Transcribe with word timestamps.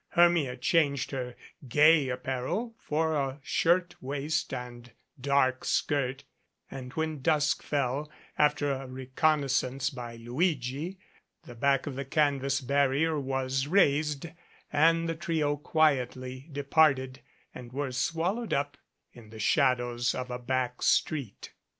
Her 0.13 0.31
mia 0.31 0.57
changed 0.57 1.11
her 1.11 1.35
gay 1.67 2.09
apparel 2.09 2.75
for 2.79 3.13
a 3.13 3.39
shirtwaist 3.43 4.51
and 4.51 4.91
dark 5.19 5.63
skirt, 5.63 6.23
and 6.71 6.91
when 6.93 7.21
dusk 7.21 7.61
fell, 7.61 8.09
after 8.35 8.71
a 8.71 8.87
reconnaissance 8.87 9.91
by 9.91 10.15
Luigi, 10.15 10.97
the 11.43 11.53
back 11.53 11.85
of 11.85 11.93
the 11.95 12.03
canvas 12.03 12.61
barrier 12.61 13.19
was 13.19 13.67
raised 13.67 14.25
and 14.73 15.07
the 15.07 15.13
trio 15.13 15.55
quietly 15.55 16.49
departed 16.51 17.21
and 17.53 17.71
were 17.71 17.91
swallowed 17.91 18.53
up 18.55 18.77
in 19.13 19.29
the 19.29 19.37
shadows 19.37 20.15
of 20.15 20.31
a 20.31 20.39
back 20.39 20.81
street. 20.81 21.53